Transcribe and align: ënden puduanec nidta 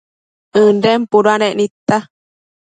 ënden 0.61 0.99
puduanec 1.09 1.53
nidta 1.57 1.97